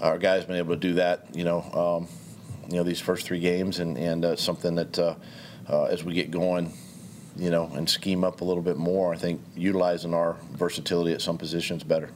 our 0.00 0.18
guys 0.18 0.44
been 0.44 0.56
able 0.56 0.74
to 0.74 0.80
do 0.80 0.94
that, 0.94 1.34
you 1.34 1.44
know, 1.44 1.62
um, 1.72 2.08
you 2.68 2.76
know, 2.76 2.82
these 2.82 3.00
first 3.00 3.26
three 3.26 3.40
games, 3.40 3.78
and 3.78 3.96
and 3.98 4.24
uh, 4.24 4.36
something 4.36 4.74
that 4.74 4.98
uh, 4.98 5.14
uh, 5.68 5.84
as 5.84 6.02
we 6.02 6.14
get 6.14 6.30
going, 6.30 6.72
you 7.36 7.50
know, 7.50 7.70
and 7.74 7.88
scheme 7.88 8.24
up 8.24 8.40
a 8.40 8.44
little 8.44 8.62
bit 8.62 8.76
more, 8.76 9.12
I 9.12 9.16
think 9.16 9.40
utilizing 9.56 10.14
our 10.14 10.36
versatility 10.52 11.12
at 11.12 11.22
some 11.22 11.38
positions 11.38 11.82
better. 11.82 12.10